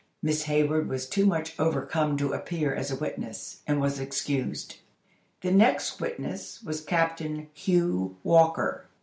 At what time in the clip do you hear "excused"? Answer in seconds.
3.99-4.77